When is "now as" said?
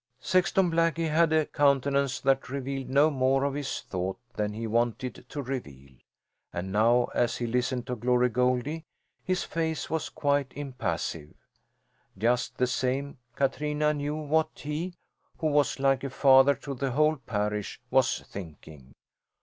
6.71-7.37